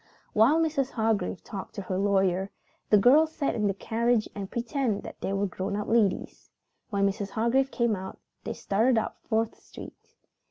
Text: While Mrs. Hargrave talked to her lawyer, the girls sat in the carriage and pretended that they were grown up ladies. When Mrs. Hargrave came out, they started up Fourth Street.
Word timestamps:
While 0.33 0.59
Mrs. 0.59 0.89
Hargrave 0.89 1.43
talked 1.43 1.75
to 1.75 1.83
her 1.83 1.95
lawyer, 1.99 2.49
the 2.89 2.97
girls 2.97 3.31
sat 3.35 3.53
in 3.53 3.67
the 3.67 3.73
carriage 3.75 4.27
and 4.33 4.49
pretended 4.49 5.03
that 5.03 5.21
they 5.21 5.31
were 5.31 5.45
grown 5.45 5.75
up 5.75 5.87
ladies. 5.87 6.49
When 6.89 7.05
Mrs. 7.07 7.29
Hargrave 7.29 7.69
came 7.69 7.95
out, 7.95 8.17
they 8.43 8.53
started 8.53 8.97
up 8.97 9.19
Fourth 9.21 9.53
Street. 9.59 10.15